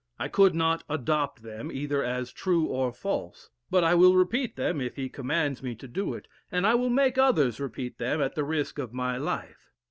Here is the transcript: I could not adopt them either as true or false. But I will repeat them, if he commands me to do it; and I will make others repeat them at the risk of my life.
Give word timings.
I 0.17 0.29
could 0.29 0.55
not 0.55 0.83
adopt 0.89 1.43
them 1.43 1.71
either 1.71 2.03
as 2.03 2.31
true 2.33 2.65
or 2.65 2.91
false. 2.91 3.51
But 3.69 3.83
I 3.83 3.93
will 3.93 4.15
repeat 4.15 4.55
them, 4.55 4.81
if 4.81 4.95
he 4.95 5.09
commands 5.09 5.61
me 5.61 5.75
to 5.75 5.87
do 5.87 6.15
it; 6.15 6.27
and 6.51 6.65
I 6.65 6.73
will 6.73 6.89
make 6.89 7.19
others 7.19 7.59
repeat 7.59 7.99
them 7.99 8.19
at 8.19 8.33
the 8.33 8.43
risk 8.43 8.79
of 8.79 8.93
my 8.95 9.17
life. 9.17 9.69